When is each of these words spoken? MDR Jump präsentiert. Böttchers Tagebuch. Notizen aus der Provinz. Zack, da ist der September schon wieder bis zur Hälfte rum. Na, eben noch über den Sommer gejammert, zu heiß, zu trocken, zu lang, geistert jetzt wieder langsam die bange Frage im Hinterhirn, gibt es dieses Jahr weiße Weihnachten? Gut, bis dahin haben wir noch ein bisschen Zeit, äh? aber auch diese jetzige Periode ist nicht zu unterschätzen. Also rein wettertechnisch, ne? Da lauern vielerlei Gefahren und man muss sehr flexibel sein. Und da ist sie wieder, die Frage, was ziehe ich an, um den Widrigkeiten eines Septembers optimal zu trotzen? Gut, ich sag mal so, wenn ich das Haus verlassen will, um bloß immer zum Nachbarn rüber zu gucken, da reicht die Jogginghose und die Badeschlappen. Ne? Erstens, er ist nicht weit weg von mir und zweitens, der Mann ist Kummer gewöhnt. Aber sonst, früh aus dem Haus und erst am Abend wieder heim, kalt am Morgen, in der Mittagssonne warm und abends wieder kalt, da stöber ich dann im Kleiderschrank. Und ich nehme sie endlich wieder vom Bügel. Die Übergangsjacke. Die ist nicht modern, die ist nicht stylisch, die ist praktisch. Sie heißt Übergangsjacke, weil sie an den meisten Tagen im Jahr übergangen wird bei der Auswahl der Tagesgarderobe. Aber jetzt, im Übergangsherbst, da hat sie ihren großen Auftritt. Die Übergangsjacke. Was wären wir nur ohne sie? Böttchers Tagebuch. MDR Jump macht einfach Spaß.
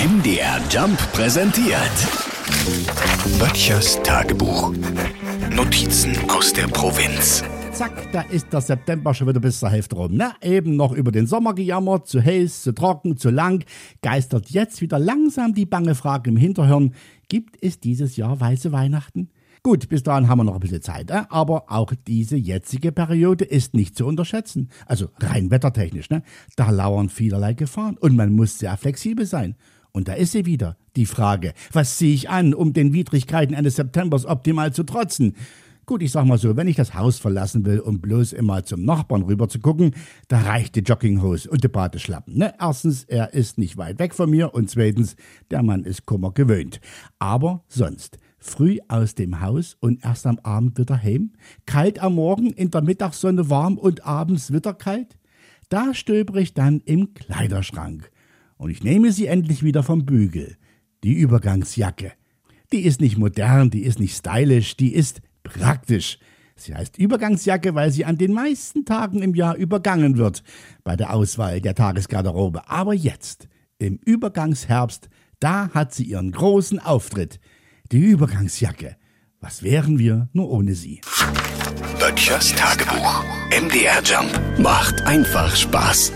MDR 0.00 0.58
Jump 0.70 0.96
präsentiert. 1.12 1.76
Böttchers 3.38 4.02
Tagebuch. 4.02 4.72
Notizen 5.54 6.16
aus 6.30 6.54
der 6.54 6.68
Provinz. 6.68 7.44
Zack, 7.72 8.10
da 8.10 8.22
ist 8.22 8.50
der 8.50 8.62
September 8.62 9.12
schon 9.12 9.28
wieder 9.28 9.40
bis 9.40 9.58
zur 9.58 9.68
Hälfte 9.68 9.96
rum. 9.96 10.12
Na, 10.14 10.36
eben 10.40 10.76
noch 10.76 10.92
über 10.92 11.12
den 11.12 11.26
Sommer 11.26 11.52
gejammert, 11.52 12.08
zu 12.08 12.24
heiß, 12.24 12.62
zu 12.62 12.72
trocken, 12.72 13.18
zu 13.18 13.28
lang, 13.28 13.62
geistert 14.00 14.48
jetzt 14.48 14.80
wieder 14.80 14.98
langsam 14.98 15.52
die 15.52 15.66
bange 15.66 15.94
Frage 15.94 16.30
im 16.30 16.38
Hinterhirn, 16.38 16.94
gibt 17.28 17.62
es 17.62 17.78
dieses 17.78 18.16
Jahr 18.16 18.40
weiße 18.40 18.72
Weihnachten? 18.72 19.28
Gut, 19.62 19.90
bis 19.90 20.02
dahin 20.02 20.28
haben 20.28 20.38
wir 20.38 20.44
noch 20.44 20.54
ein 20.54 20.60
bisschen 20.60 20.80
Zeit, 20.80 21.10
äh? 21.10 21.24
aber 21.28 21.70
auch 21.70 21.92
diese 22.06 22.38
jetzige 22.38 22.92
Periode 22.92 23.44
ist 23.44 23.74
nicht 23.74 23.94
zu 23.94 24.06
unterschätzen. 24.06 24.70
Also 24.86 25.08
rein 25.18 25.50
wettertechnisch, 25.50 26.08
ne? 26.08 26.22
Da 26.56 26.70
lauern 26.70 27.10
vielerlei 27.10 27.52
Gefahren 27.52 27.98
und 27.98 28.16
man 28.16 28.32
muss 28.32 28.58
sehr 28.58 28.74
flexibel 28.78 29.26
sein. 29.26 29.56
Und 29.92 30.08
da 30.08 30.14
ist 30.14 30.32
sie 30.32 30.46
wieder, 30.46 30.76
die 30.96 31.06
Frage, 31.06 31.52
was 31.72 31.96
ziehe 31.96 32.14
ich 32.14 32.30
an, 32.30 32.54
um 32.54 32.72
den 32.72 32.92
Widrigkeiten 32.92 33.54
eines 33.54 33.76
Septembers 33.76 34.26
optimal 34.26 34.72
zu 34.72 34.84
trotzen? 34.84 35.34
Gut, 35.90 36.02
ich 36.02 36.12
sag 36.12 36.24
mal 36.24 36.38
so, 36.38 36.56
wenn 36.56 36.68
ich 36.68 36.76
das 36.76 36.94
Haus 36.94 37.18
verlassen 37.18 37.64
will, 37.64 37.80
um 37.80 38.00
bloß 38.00 38.32
immer 38.32 38.64
zum 38.64 38.84
Nachbarn 38.84 39.22
rüber 39.22 39.48
zu 39.48 39.58
gucken, 39.58 39.92
da 40.28 40.40
reicht 40.40 40.76
die 40.76 40.80
Jogginghose 40.80 41.50
und 41.50 41.64
die 41.64 41.68
Badeschlappen. 41.68 42.38
Ne? 42.38 42.54
Erstens, 42.60 43.02
er 43.04 43.34
ist 43.34 43.58
nicht 43.58 43.76
weit 43.76 43.98
weg 43.98 44.14
von 44.14 44.30
mir 44.30 44.54
und 44.54 44.70
zweitens, 44.70 45.16
der 45.50 45.64
Mann 45.64 45.82
ist 45.82 46.06
Kummer 46.06 46.30
gewöhnt. 46.30 46.80
Aber 47.18 47.64
sonst, 47.66 48.18
früh 48.38 48.78
aus 48.86 49.16
dem 49.16 49.40
Haus 49.40 49.76
und 49.80 50.04
erst 50.04 50.26
am 50.26 50.38
Abend 50.44 50.78
wieder 50.78 51.02
heim, 51.02 51.32
kalt 51.66 51.98
am 51.98 52.14
Morgen, 52.14 52.50
in 52.50 52.70
der 52.70 52.82
Mittagssonne 52.82 53.50
warm 53.50 53.76
und 53.76 54.06
abends 54.06 54.52
wieder 54.52 54.74
kalt, 54.74 55.18
da 55.70 55.92
stöber 55.92 56.36
ich 56.38 56.54
dann 56.54 56.80
im 56.84 57.14
Kleiderschrank. 57.14 58.12
Und 58.60 58.68
ich 58.68 58.84
nehme 58.84 59.10
sie 59.10 59.26
endlich 59.26 59.62
wieder 59.62 59.82
vom 59.82 60.04
Bügel. 60.04 60.58
Die 61.02 61.14
Übergangsjacke. 61.14 62.12
Die 62.74 62.82
ist 62.82 63.00
nicht 63.00 63.16
modern, 63.16 63.70
die 63.70 63.84
ist 63.84 63.98
nicht 63.98 64.14
stylisch, 64.14 64.76
die 64.76 64.92
ist 64.92 65.22
praktisch. 65.42 66.18
Sie 66.56 66.74
heißt 66.74 66.98
Übergangsjacke, 66.98 67.74
weil 67.74 67.90
sie 67.90 68.04
an 68.04 68.18
den 68.18 68.34
meisten 68.34 68.84
Tagen 68.84 69.22
im 69.22 69.34
Jahr 69.34 69.56
übergangen 69.56 70.18
wird 70.18 70.42
bei 70.84 70.94
der 70.94 71.14
Auswahl 71.14 71.62
der 71.62 71.74
Tagesgarderobe. 71.74 72.68
Aber 72.68 72.92
jetzt, 72.92 73.48
im 73.78 73.96
Übergangsherbst, 74.04 75.08
da 75.38 75.70
hat 75.70 75.94
sie 75.94 76.04
ihren 76.04 76.30
großen 76.30 76.80
Auftritt. 76.80 77.40
Die 77.92 78.00
Übergangsjacke. 78.00 78.96
Was 79.40 79.62
wären 79.62 79.98
wir 79.98 80.28
nur 80.34 80.50
ohne 80.50 80.74
sie? 80.74 81.00
Böttchers 81.98 82.54
Tagebuch. 82.54 83.24
MDR 83.58 84.02
Jump 84.04 84.38
macht 84.58 85.00
einfach 85.06 85.56
Spaß. 85.56 86.12